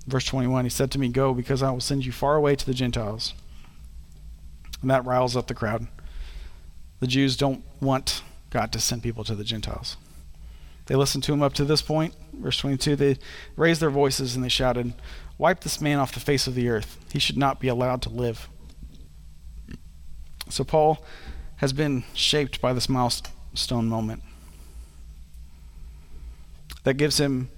[0.06, 2.66] Verse 21, he said to me, Go, because I will send you far away to
[2.66, 3.34] the Gentiles.
[4.80, 5.88] And that riles up the crowd.
[7.00, 9.96] The Jews don't want God to send people to the Gentiles.
[10.86, 12.14] They listened to him up to this point.
[12.32, 13.18] Verse 22 they
[13.56, 14.94] raised their voices and they shouted,
[15.38, 16.98] Wipe this man off the face of the earth.
[17.12, 18.48] He should not be allowed to live.
[20.48, 21.04] So Paul
[21.56, 24.22] has been shaped by this milestone moment
[26.84, 27.50] that gives him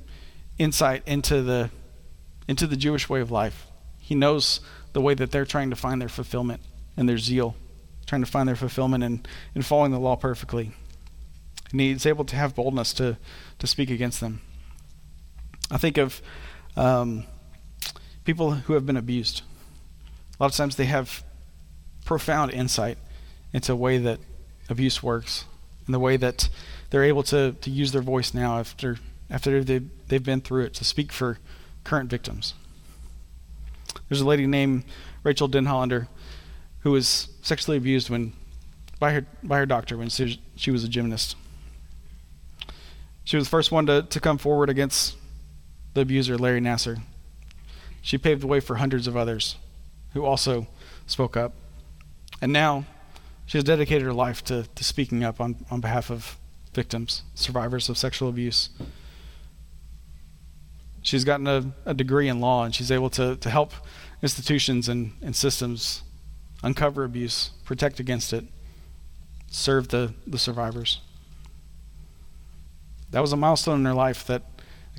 [0.58, 1.70] insight into the
[2.48, 3.66] into the Jewish way of life.
[3.98, 4.60] He knows
[4.94, 6.62] the way that they're trying to find their fulfillment
[6.96, 7.54] and their zeal,
[8.06, 10.72] trying to find their fulfillment in, in following the law perfectly.
[11.70, 13.18] And he's able to have boldness to,
[13.58, 14.40] to speak against them.
[15.70, 16.22] I think of
[16.76, 17.24] um,
[18.24, 19.42] people who have been abused.
[20.38, 21.22] A lot of times they have
[22.04, 22.96] profound insight
[23.52, 24.18] into the way that
[24.70, 25.44] abuse works
[25.86, 26.48] and the way that
[26.90, 28.98] they're able to, to use their voice now after
[29.30, 31.38] after they've, they've been through it to speak for
[31.84, 32.54] current victims.
[34.08, 34.84] There's a lady named
[35.22, 36.08] Rachel Denhollander
[36.80, 38.32] who was sexually abused when
[38.98, 41.36] by her by her doctor when she was a gymnast.
[43.28, 45.14] She was the first one to, to come forward against
[45.92, 47.02] the abuser, Larry Nassar.
[48.00, 49.56] She paved the way for hundreds of others
[50.14, 50.66] who also
[51.06, 51.52] spoke up.
[52.40, 52.86] And now
[53.44, 56.38] she has dedicated her life to, to speaking up on, on behalf of
[56.72, 58.70] victims, survivors of sexual abuse.
[61.02, 63.74] She's gotten a, a degree in law and she's able to, to help
[64.22, 66.02] institutions and, and systems
[66.62, 68.46] uncover abuse, protect against it,
[69.48, 71.02] serve the, the survivors.
[73.10, 74.42] That was a milestone in her life that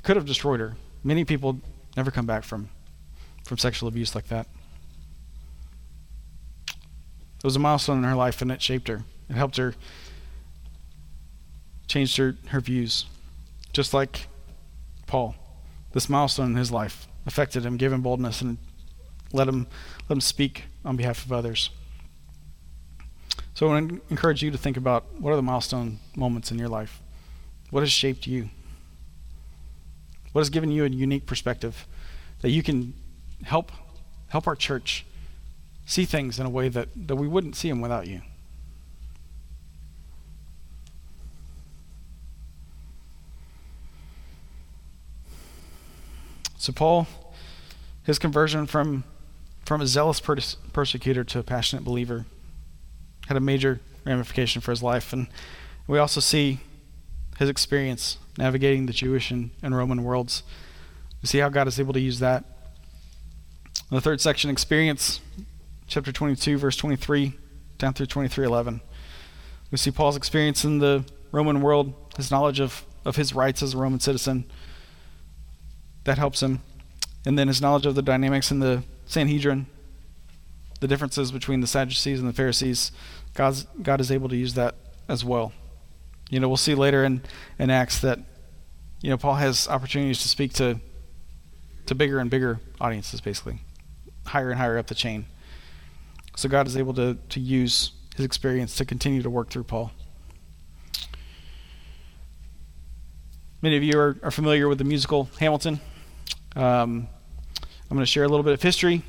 [0.02, 0.76] could have destroyed her.
[1.04, 1.60] Many people
[1.96, 2.68] never come back from,
[3.44, 4.46] from sexual abuse like that.
[6.68, 9.04] It was a milestone in her life and it shaped her.
[9.28, 9.74] It helped her,
[11.86, 13.06] changed her, her views.
[13.72, 14.26] Just like
[15.06, 15.34] Paul,
[15.92, 18.58] this milestone in his life affected him, gave him boldness, and
[19.32, 19.66] let him,
[20.08, 21.70] let him speak on behalf of others.
[23.54, 26.58] So I want to encourage you to think about what are the milestone moments in
[26.58, 27.00] your life?
[27.70, 28.50] What has shaped you?
[30.32, 31.86] What has given you a unique perspective
[32.40, 32.94] that you can
[33.44, 33.72] help
[34.28, 35.04] help our church
[35.86, 38.22] see things in a way that, that we wouldn't see them without you?
[46.58, 47.08] So Paul,
[48.04, 49.04] his conversion from
[49.64, 52.26] from a zealous pers- persecutor to a passionate believer
[53.28, 55.28] had a major ramification for his life, and
[55.86, 56.58] we also see
[57.40, 60.42] his experience navigating the Jewish and, and Roman worlds.
[61.22, 62.44] We see how God is able to use that.
[63.90, 65.20] The third section, experience,
[65.86, 67.32] chapter 22, verse 23
[67.78, 68.82] down through 23:11.
[69.70, 73.72] We see Paul's experience in the Roman world, his knowledge of, of his rights as
[73.72, 74.44] a Roman citizen.
[76.04, 76.60] That helps him.
[77.24, 79.66] And then his knowledge of the dynamics in the Sanhedrin,
[80.80, 82.92] the differences between the Sadducees and the Pharisees.
[83.32, 84.74] God's, God is able to use that
[85.08, 85.52] as well.
[86.30, 87.22] You know, we'll see later in,
[87.58, 88.18] in Acts that,
[89.02, 90.80] you know, Paul has opportunities to speak to,
[91.86, 93.58] to bigger and bigger audiences, basically,
[94.24, 95.26] higher and higher up the chain.
[96.36, 99.90] So God is able to, to use his experience to continue to work through Paul.
[103.60, 105.80] Many of you are, are familiar with the musical Hamilton.
[106.56, 107.08] Um,
[107.90, 109.02] I'm going to share a little bit of history,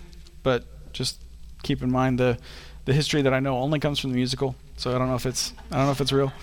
[0.43, 1.21] but just
[1.63, 2.38] keep in mind the
[2.86, 4.55] the history that I know only comes from the musical.
[4.75, 6.34] So I don't know if it's I don't know if it's real.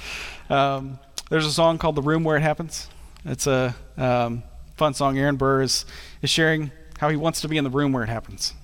[0.49, 0.99] Um,
[1.31, 2.89] there's a song called "The Room Where It Happens."
[3.25, 4.43] It's a um,
[4.77, 5.19] fun song.
[5.19, 5.85] Aaron Burr is,
[6.23, 8.55] is sharing how he wants to be in the room where it happens.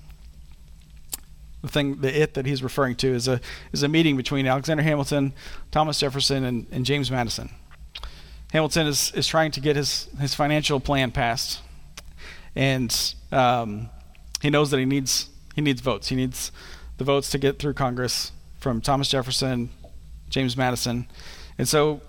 [1.61, 4.83] The thing, the it that he's referring to is a is a meeting between Alexander
[4.83, 5.33] Hamilton,
[5.71, 7.49] Thomas Jefferson, and, and James Madison.
[8.51, 11.61] Hamilton is, is trying to get his, his financial plan passed,
[12.55, 13.89] and um,
[14.41, 16.09] he knows that he needs he needs votes.
[16.09, 16.51] He needs
[16.97, 19.69] the votes to get through Congress from Thomas Jefferson,
[20.29, 21.07] James Madison,
[21.57, 22.01] and so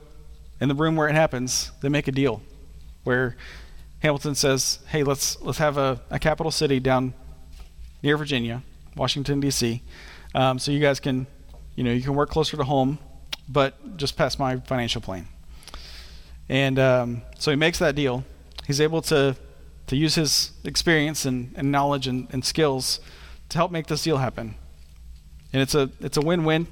[0.60, 2.42] in the room where it happens, they make a deal
[3.04, 3.36] where
[4.00, 7.14] Hamilton says, "Hey, let's let's have a, a capital city down
[8.02, 8.62] near Virginia,
[8.96, 9.82] Washington D.C.,
[10.34, 11.26] um, so you guys can,
[11.74, 12.98] you know, you can work closer to home,
[13.48, 15.26] but just pass my financial plane.
[16.48, 18.24] And um, so he makes that deal.
[18.66, 19.36] He's able to
[19.86, 23.00] to use his experience and, and knowledge and, and skills
[23.48, 24.56] to help make this deal happen.
[25.52, 26.66] And it's a it's a win-win.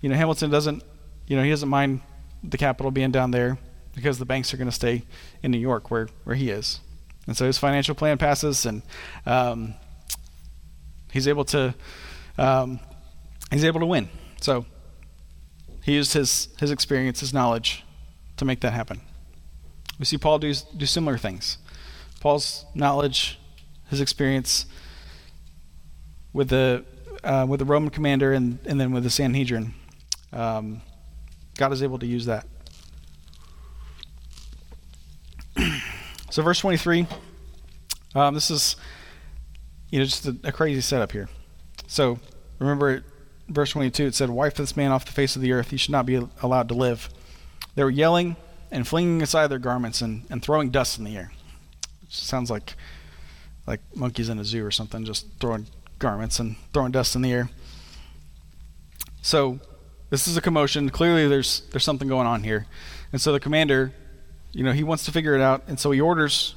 [0.00, 0.82] You know, Hamilton doesn't,
[1.26, 2.00] you know, he doesn't mind
[2.42, 3.58] the capital being down there
[3.94, 5.04] because the banks are going to stay
[5.42, 6.80] in New York where where he is.
[7.26, 8.82] And so his financial plan passes, and
[9.24, 9.74] um,
[11.10, 11.74] he's able to
[12.36, 12.80] um,
[13.50, 14.08] he's able to win.
[14.40, 14.66] So
[15.82, 17.84] he used his his experience, his knowledge,
[18.36, 19.00] to make that happen.
[19.98, 21.58] We see Paul do do similar things.
[22.20, 23.38] Paul's knowledge,
[23.88, 24.66] his experience
[26.32, 26.84] with the
[27.22, 29.74] uh, with the Roman commander and, and then with the Sanhedrin.
[30.32, 30.82] Um,
[31.56, 32.46] God is able to use that.
[36.30, 37.06] so, verse 23,
[38.14, 38.76] um, this is
[39.90, 41.28] you know just a, a, crazy setup here.
[41.86, 42.18] So,
[42.58, 43.04] remember,
[43.48, 45.92] verse 22, it said, Wipe this man off the face of the earth, he should
[45.92, 47.08] not be allowed to live.
[47.74, 48.36] They were yelling
[48.70, 51.32] and flinging aside their garments and, and throwing dust in the air.
[52.08, 52.74] sounds like
[53.66, 55.66] like monkeys in a zoo or something, just throwing
[55.98, 57.48] garments and throwing dust in the air.
[59.22, 59.58] So
[60.14, 60.90] this is a commotion.
[60.90, 62.66] Clearly, there's there's something going on here,
[63.10, 63.92] and so the commander,
[64.52, 66.54] you know, he wants to figure it out, and so he orders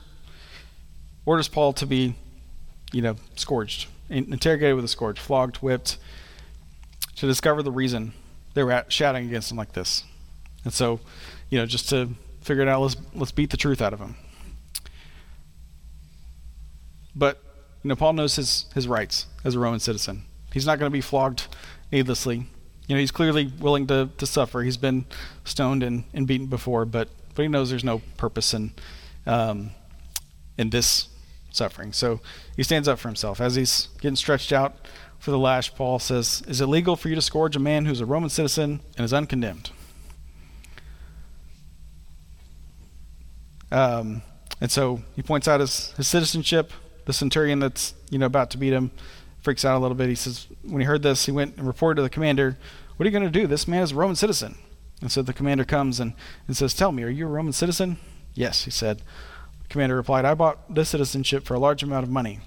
[1.26, 2.14] orders Paul to be,
[2.94, 5.98] you know, scourged, interrogated with a scourge, flogged, whipped,
[7.16, 8.14] to discover the reason
[8.54, 10.04] they were shouting against him like this,
[10.64, 11.00] and so,
[11.50, 14.16] you know, just to figure it out, let's let's beat the truth out of him.
[17.16, 17.42] But
[17.82, 20.26] you know, Paul knows his, his rights as a Roman citizen.
[20.54, 21.48] He's not going to be flogged
[21.92, 22.46] needlessly.
[22.88, 24.62] You know, he's clearly willing to, to suffer.
[24.64, 25.06] He's been
[25.44, 28.72] stoned and, and beaten before, but, but he knows there's no purpose in,
[29.26, 29.72] um,
[30.58, 31.10] in this
[31.52, 31.92] suffering.
[31.92, 32.22] So
[32.56, 33.42] he stands up for himself.
[33.42, 34.88] As he's getting stretched out
[35.20, 38.00] for the lash, Paul says, Is it legal for you to scourge a man who's
[38.00, 39.72] a Roman citizen and is uncondemned?
[43.70, 44.22] Um,
[44.62, 46.72] and so he points out his, his citizenship,
[47.06, 48.92] the centurion that's you know about to beat him
[49.48, 50.10] freaks out a little bit.
[50.10, 52.58] He says when he heard this, he went and reported to the commander
[52.98, 53.48] What are you going to do?
[53.48, 54.58] This man is a Roman citizen.
[55.00, 56.12] And so the commander comes and,
[56.48, 57.98] and says, Tell me, are you a Roman citizen?
[58.34, 58.98] Yes, he said.
[59.62, 62.42] The commander replied, I bought this citizenship for a large amount of money.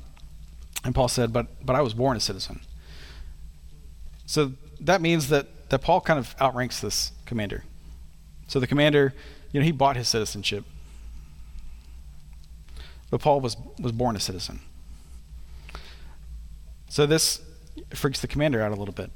[0.84, 2.60] And Paul said, But, but I was born a citizen.
[4.26, 7.64] So that means that, that Paul kind of outranks this commander.
[8.46, 9.14] So the commander,
[9.52, 10.66] you know, he bought his citizenship.
[13.08, 14.60] But Paul was, was born a citizen.
[16.90, 17.40] So this
[17.94, 19.12] freaks the commander out a little bit.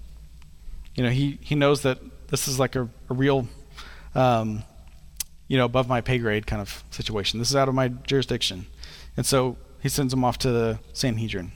[0.95, 3.49] You know, he, he knows that this is like a, a real,
[4.15, 4.63] um,
[5.49, 7.41] you know, above my pay grade kind of situation.
[7.41, 8.67] This is out of my jurisdiction.
[9.17, 11.51] And so he sends him off to the Sanhedrin.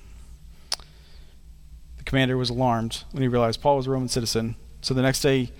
[1.98, 4.56] The commander was alarmed when he realized Paul was a Roman citizen.
[4.80, 5.52] So the next day,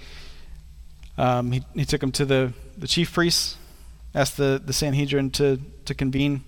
[1.16, 3.56] um, he, he took him to the, the chief priests,
[4.12, 6.42] asked the, the Sanhedrin to, to convene.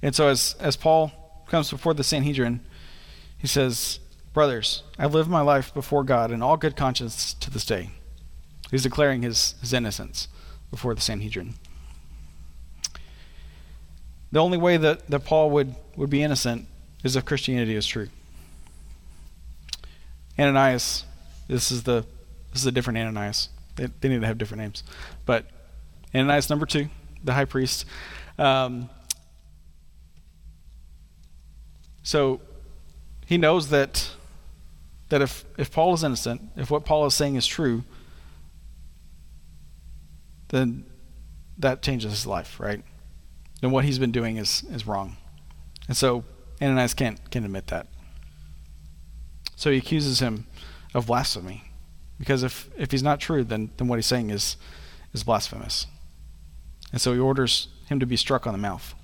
[0.00, 1.12] And so as, as Paul
[1.46, 2.60] comes before the Sanhedrin,
[3.38, 4.00] he says,
[4.32, 7.90] Brothers, I live my life before God in all good conscience to this day.
[8.70, 10.28] He's declaring his, his innocence
[10.70, 11.54] before the Sanhedrin.
[14.32, 16.66] The only way that, that Paul would, would be innocent
[17.04, 18.08] is if Christianity is true.
[20.36, 21.04] Ananias,
[21.46, 22.04] this is the
[22.52, 23.48] this is a different Ananias.
[23.76, 24.84] They, they need to have different names.
[25.26, 25.46] But
[26.14, 26.88] Ananias number two,
[27.22, 27.84] the high priest.
[28.38, 28.88] Um,
[32.04, 32.40] so
[33.26, 34.10] he knows that
[35.08, 37.84] that if, if Paul is innocent, if what Paul is saying is true,
[40.48, 40.84] then
[41.58, 42.82] that changes his life, right?
[43.60, 45.16] Then what he's been doing is, is wrong.
[45.86, 46.24] And so
[46.60, 47.86] Ananias can't, can't admit that.
[49.56, 50.46] So he accuses him
[50.94, 51.70] of blasphemy.
[52.18, 54.56] Because if, if he's not true, then, then what he's saying is,
[55.12, 55.86] is blasphemous.
[56.92, 58.94] And so he orders him to be struck on the mouth.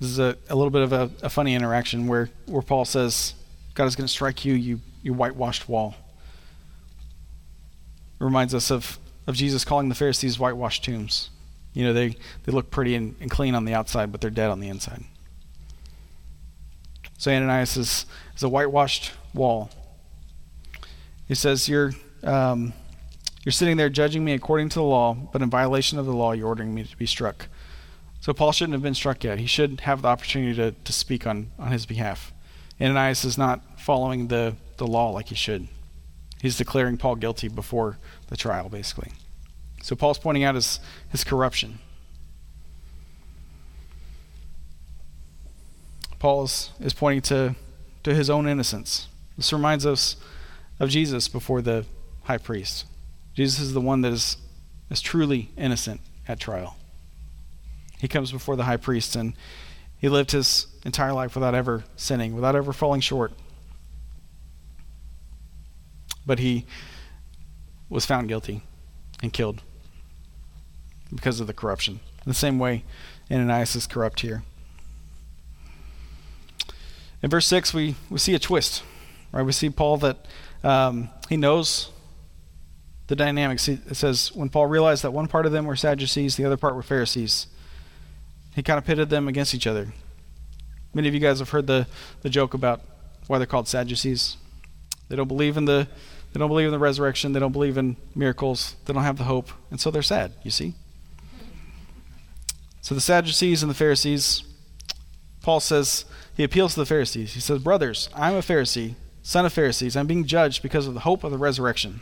[0.00, 3.34] This is a, a little bit of a, a funny interaction where, where Paul says,
[3.74, 5.94] God is going to strike you, you, you whitewashed wall.
[8.18, 11.28] It reminds us of, of Jesus calling the Pharisees whitewashed tombs.
[11.74, 14.50] You know, they, they look pretty and, and clean on the outside, but they're dead
[14.50, 15.04] on the inside.
[17.18, 19.70] So Ananias is, is a whitewashed wall.
[21.28, 21.92] He says, You're,
[22.24, 22.72] um,
[23.44, 26.32] you're sitting there judging me according to the law, but in violation of the law,
[26.32, 27.48] you're ordering me to be struck.
[28.20, 29.38] So Paul shouldn't have been struck yet.
[29.38, 32.32] He should have the opportunity to, to speak on, on his behalf.
[32.80, 35.68] Ananias is not following the, the law like he should.
[36.40, 39.12] He's declaring Paul guilty before the trial, basically.
[39.82, 40.80] So Paul's pointing out his,
[41.10, 41.78] his corruption.
[46.18, 47.56] Paul is, is pointing to,
[48.04, 49.08] to his own innocence.
[49.36, 50.16] This reminds us
[50.78, 51.86] of Jesus before the
[52.24, 52.84] high priest.
[53.34, 54.36] Jesus is the one that is,
[54.90, 56.76] is truly innocent at trial.
[58.00, 59.34] He comes before the high priest and
[59.98, 63.32] he lived his entire life without ever sinning, without ever falling short.
[66.24, 66.64] But he
[67.90, 68.62] was found guilty
[69.22, 69.62] and killed
[71.14, 72.00] because of the corruption.
[72.24, 72.84] In the same way,
[73.30, 74.42] Ananias is corrupt here.
[77.22, 78.82] In verse 6, we, we see a twist.
[79.32, 79.42] Right?
[79.42, 80.26] We see Paul that
[80.64, 81.90] um, he knows
[83.08, 83.68] the dynamics.
[83.68, 86.74] It says, when Paul realized that one part of them were Sadducees, the other part
[86.74, 87.46] were Pharisees.
[88.54, 89.92] He kind of pitted them against each other.
[90.92, 91.86] Many of you guys have heard the,
[92.22, 92.80] the joke about
[93.26, 94.36] why they're called Sadducees.
[95.08, 95.88] They don't believe in the
[96.32, 99.24] they don't believe in the resurrection, they don't believe in miracles, they don't have the
[99.24, 100.74] hope, and so they're sad, you see?
[102.80, 104.44] So the Sadducees and the Pharisees,
[105.42, 106.04] Paul says,
[106.36, 107.34] he appeals to the Pharisees.
[107.34, 109.96] He says, Brothers, I'm a Pharisee, son of Pharisees.
[109.96, 112.00] I'm being judged because of the hope of the resurrection.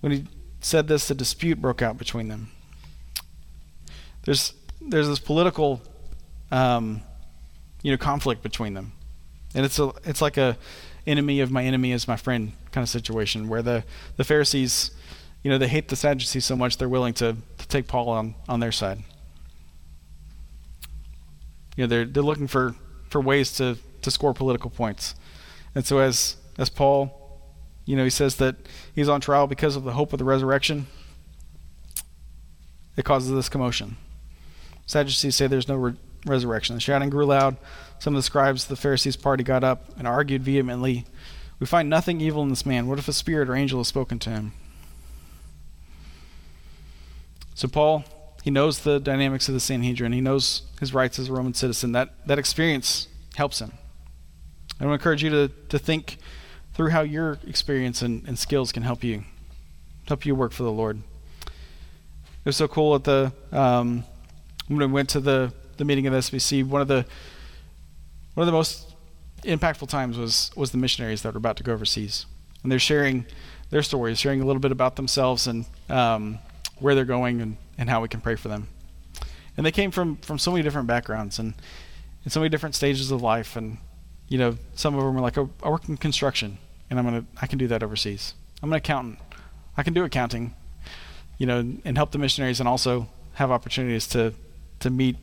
[0.00, 0.26] When he
[0.60, 2.50] said this, a dispute broke out between them
[4.24, 5.82] there's there's this political
[6.50, 7.02] um,
[7.82, 8.92] you know conflict between them,
[9.54, 10.56] and it's a it's like a
[11.06, 13.84] enemy of my enemy is my friend kind of situation where the
[14.16, 14.90] the Pharisees
[15.42, 18.34] you know they hate the Sadducees so much they're willing to, to take Paul on
[18.48, 18.98] on their side.
[21.76, 22.74] You know they're they're looking for
[23.10, 25.14] for ways to to score political points,
[25.74, 27.20] and so as as Paul
[27.84, 28.56] you know, he says that
[28.94, 30.86] he's on trial because of the hope of the resurrection.
[32.96, 33.96] It causes this commotion.
[34.86, 35.94] Sadducees say there's no re-
[36.26, 36.74] resurrection.
[36.74, 37.56] The shouting grew loud.
[37.98, 41.04] Some of the scribes of the Pharisees' party got up and argued vehemently.
[41.58, 42.86] We find nothing evil in this man.
[42.86, 44.52] What if a spirit or angel has spoken to him?
[47.54, 48.04] So Paul,
[48.42, 50.12] he knows the dynamics of the Sanhedrin.
[50.12, 51.92] He knows his rights as a Roman citizen.
[51.92, 53.72] That that experience helps him.
[54.80, 56.18] I want to encourage you to, to think
[56.74, 59.24] through how your experience and, and skills can help you
[60.06, 60.98] help you work for the Lord.
[61.46, 64.04] It was so cool at the um,
[64.68, 67.04] when we went to the the meeting of the SBC, one of the
[68.34, 68.94] one of the most
[69.42, 72.26] impactful times was was the missionaries that were about to go overseas,
[72.62, 73.26] and they're sharing
[73.70, 76.38] their stories, sharing a little bit about themselves and um,
[76.78, 78.68] where they're going and, and how we can pray for them.
[79.56, 81.54] And they came from from so many different backgrounds and
[82.24, 83.78] in so many different stages of life, and
[84.28, 86.58] you know, some of them were like, oh, I work in construction,
[86.90, 88.34] and I'm gonna I can do that overseas.
[88.62, 89.18] I'm an accountant.
[89.76, 90.54] I can do accounting,
[91.36, 94.34] you know, and help the missionaries, and also have opportunities to
[94.84, 95.16] to meet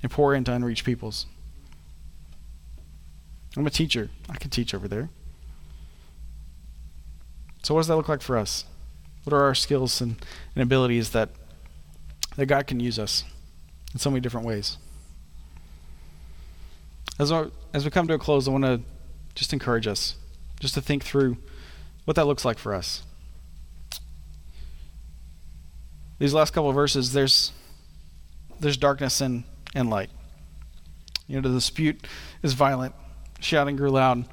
[0.00, 1.26] and pour into unreached peoples.
[3.56, 4.10] I'm a teacher.
[4.30, 5.10] I can teach over there.
[7.64, 8.64] So, what does that look like for us?
[9.24, 10.16] What are our skills and,
[10.54, 11.30] and abilities that,
[12.36, 13.24] that God can use us
[13.92, 14.78] in so many different ways?
[17.18, 18.80] As, our, as we come to a close, I want to
[19.34, 20.14] just encourage us
[20.60, 21.38] just to think through
[22.04, 23.02] what that looks like for us.
[26.20, 27.52] These last couple of verses, there's
[28.62, 29.44] there's darkness and,
[29.74, 30.10] and light.
[31.26, 32.06] You know, the dispute
[32.42, 32.94] is violent.
[33.40, 34.24] Shouting grew loud.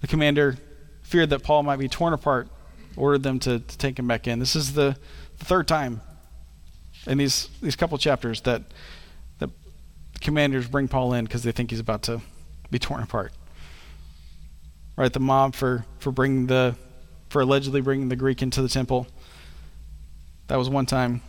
[0.00, 0.56] The commander
[1.02, 2.48] feared that Paul might be torn apart,
[2.96, 4.38] ordered them to, to take him back in.
[4.38, 4.96] This is the,
[5.38, 6.00] the third time
[7.06, 8.62] in these, these couple chapters that,
[9.38, 9.50] the
[10.20, 12.22] commanders bring Paul in because they think he's about to
[12.70, 13.32] be torn apart.
[14.96, 16.74] Right, the mob for, for bringing the
[17.28, 19.06] for allegedly bringing the Greek into the temple.
[20.46, 21.20] That was one time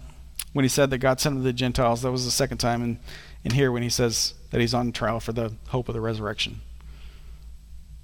[0.53, 2.01] when he said that God sent him to the Gentiles.
[2.01, 2.99] That was the second time, and,
[3.43, 6.61] and here when he says that he's on trial for the hope of the resurrection.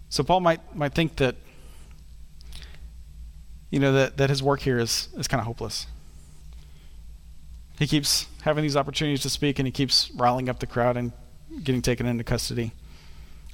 [0.10, 1.36] So Paul might might think that
[3.72, 5.88] you know that, that his work here is, is kind of hopeless.
[7.80, 11.12] He keeps having these opportunities to speak and he keeps riling up the crowd and
[11.64, 12.72] getting taken into custody.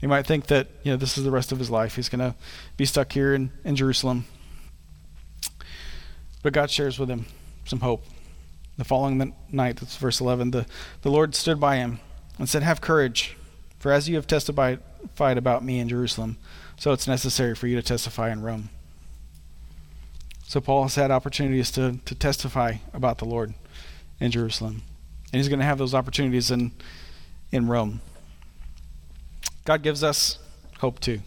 [0.01, 1.95] He might think that, you know, this is the rest of his life.
[1.95, 2.35] He's going to
[2.75, 4.25] be stuck here in, in Jerusalem.
[6.43, 7.25] But God shares with him
[7.65, 8.03] some hope.
[8.79, 10.65] The following night, that's verse 11, the,
[11.01, 11.99] the Lord stood by him
[12.37, 13.35] and said, Have courage,
[13.77, 14.79] for as you have testified
[15.17, 16.37] about me in Jerusalem,
[16.77, 18.69] so it's necessary for you to testify in Rome.
[20.47, 23.53] So Paul has had opportunities to, to testify about the Lord
[24.21, 24.81] in Jerusalem.
[25.33, 26.71] And he's going to have those opportunities in,
[27.51, 27.99] in Rome.
[29.65, 30.39] God gives us
[30.77, 31.19] hope too.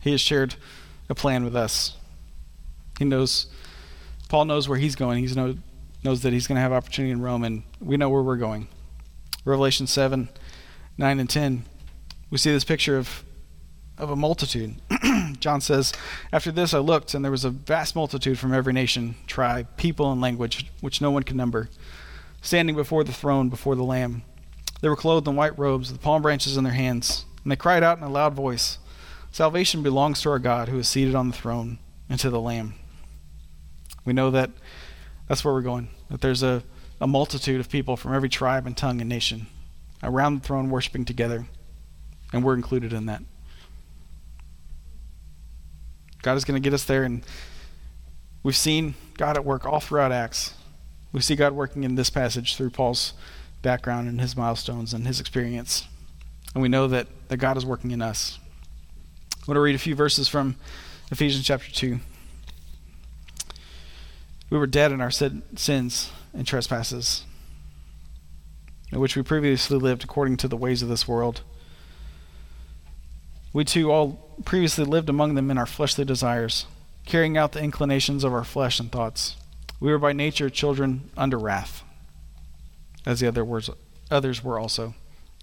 [0.00, 0.56] He has shared
[1.08, 1.96] a plan with us.
[2.98, 3.46] He knows,
[4.28, 5.24] Paul knows where he's going.
[5.24, 5.54] He know,
[6.02, 8.68] knows that he's going to have opportunity in Rome, and we know where we're going.
[9.44, 10.28] Revelation 7,
[10.96, 11.64] 9, and 10,
[12.30, 13.24] we see this picture of,
[13.96, 14.76] of a multitude.
[15.40, 15.92] John says,
[16.32, 20.12] After this I looked, and there was a vast multitude from every nation, tribe, people,
[20.12, 21.68] and language, which no one could number,
[22.42, 24.22] standing before the throne, before the Lamb.
[24.80, 27.82] They were clothed in white robes, with palm branches in their hands, and they cried
[27.82, 28.78] out in a loud voice,
[29.30, 31.78] Salvation belongs to our God, who is seated on the throne,
[32.08, 32.74] and to the Lamb.
[34.04, 34.50] We know that
[35.28, 36.62] that's where we're going, that there's a,
[37.00, 39.46] a multitude of people from every tribe and tongue and nation
[40.02, 41.46] around the throne worshiping together,
[42.32, 43.22] and we're included in that.
[46.22, 47.22] God is going to get us there, and
[48.42, 50.54] we've seen God at work all throughout Acts.
[51.12, 53.14] We see God working in this passage through Paul's
[53.62, 55.86] background and his milestones and his experience.
[56.54, 58.38] And we know that, that God is working in us.
[59.32, 60.56] I want to read a few verses from
[61.10, 61.98] Ephesians chapter 2.
[64.50, 67.24] We were dead in our sins and trespasses,
[68.90, 71.42] in which we previously lived according to the ways of this world.
[73.52, 76.66] We too all previously lived among them in our fleshly desires,
[77.04, 79.36] carrying out the inclinations of our flesh and thoughts.
[79.80, 81.82] We were by nature children under wrath,
[83.04, 83.68] as the other words,
[84.10, 84.94] others were also.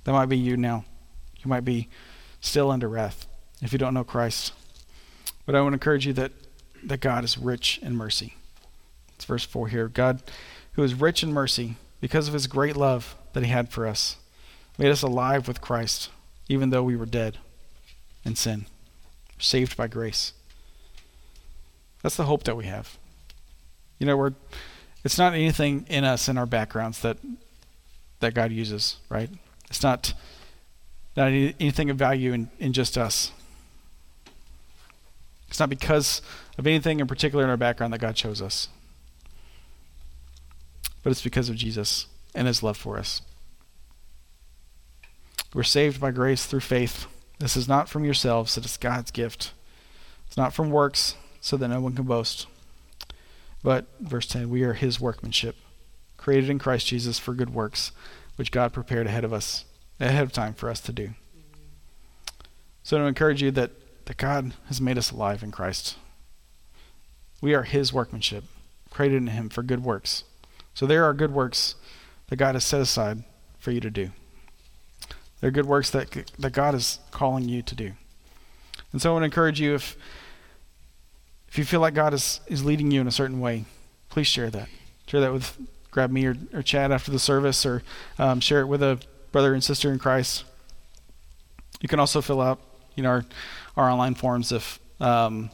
[0.03, 0.85] That might be you now.
[1.43, 1.89] You might be
[2.41, 3.27] still under wrath
[3.61, 4.53] if you don't know Christ.
[5.45, 6.31] But I to encourage you that,
[6.83, 8.35] that God is rich in mercy.
[9.15, 9.87] It's verse 4 here.
[9.87, 10.21] God,
[10.73, 14.17] who is rich in mercy, because of his great love that he had for us,
[14.77, 16.09] made us alive with Christ,
[16.47, 17.37] even though we were dead
[18.23, 18.65] in sin,
[19.39, 20.33] saved by grace.
[22.01, 22.97] That's the hope that we have.
[23.99, 24.33] You know, we're
[25.03, 27.17] it's not anything in us in our backgrounds that
[28.19, 29.29] that God uses, right?
[29.69, 30.13] It's not
[31.15, 33.31] not anything of value in, in just us.
[35.47, 36.21] It's not because
[36.57, 38.67] of anything in particular in our background that God chose us.
[41.05, 43.21] But it's because of Jesus and his love for us.
[45.53, 47.05] We're saved by grace through faith
[47.39, 49.51] this is not from yourselves, it is God's gift.
[50.27, 52.47] It's not from works, so that no one can boast.
[53.61, 55.55] But, verse 10, we are his workmanship,
[56.17, 57.91] created in Christ Jesus for good works,
[58.35, 59.65] which God prepared ahead of us,
[59.99, 61.09] ahead of time for us to do.
[62.83, 63.71] So, to encourage you that,
[64.05, 65.97] that God has made us alive in Christ.
[67.41, 68.45] We are his workmanship,
[68.89, 70.23] created in him for good works.
[70.75, 71.73] So, there are good works
[72.27, 73.23] that God has set aside
[73.57, 74.11] for you to do.
[75.41, 77.91] There are good works that, that God is calling you to do.
[78.91, 79.97] And so I want to encourage you if,
[81.47, 83.65] if you feel like God is, is leading you in a certain way,
[84.09, 84.69] please share that.
[85.07, 85.57] Share that with,
[85.91, 87.83] grab me or, or Chad after the service, or
[88.17, 88.99] um, share it with a
[89.31, 90.45] brother and sister in Christ.
[91.81, 92.59] You can also fill out,
[92.95, 93.25] you know, our,
[93.75, 95.49] our online forms if, um,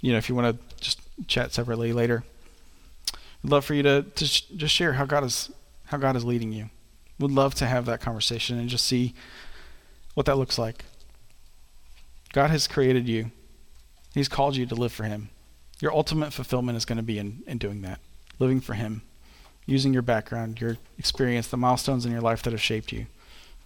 [0.00, 2.22] you know, if you want to just chat separately later.
[3.44, 5.50] I'd love for you to, to sh- just share how God is
[5.86, 6.70] how God is leading you.
[7.18, 9.14] Would love to have that conversation and just see
[10.14, 10.84] what that looks like.
[12.32, 13.30] God has created you.
[14.14, 15.28] He's called you to live for Him.
[15.80, 18.00] Your ultimate fulfillment is going to be in, in doing that,
[18.38, 19.02] living for Him,
[19.66, 23.06] using your background, your experience, the milestones in your life that have shaped you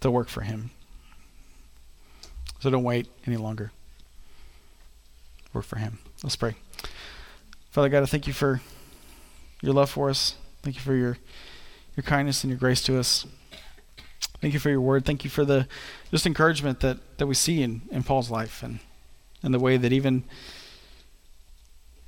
[0.01, 0.71] to work for Him.
[2.59, 3.71] So don't wait any longer.
[5.53, 5.99] Work for Him.
[6.21, 6.55] Let's pray.
[7.71, 8.61] Father God, I thank you for
[9.61, 10.35] your love for us.
[10.61, 11.17] Thank you for your
[11.95, 13.25] your kindness and your grace to us.
[14.39, 15.05] Thank you for your word.
[15.05, 15.67] Thank you for the
[16.11, 18.79] just encouragement that, that we see in, in Paul's life and,
[19.43, 20.23] and the way that even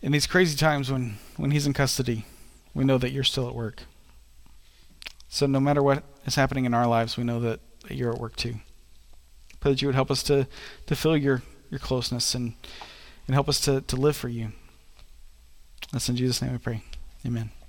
[0.01, 2.25] in these crazy times when, when he's in custody,
[2.73, 3.83] we know that you're still at work.
[5.27, 8.19] So no matter what is happening in our lives, we know that, that you're at
[8.19, 8.55] work too.
[9.59, 10.47] Pray that you would help us to,
[10.87, 12.53] to feel your, your closeness and,
[13.27, 14.53] and help us to, to live for you.
[15.91, 16.81] That's in Jesus' name we pray.
[17.26, 17.61] Amen.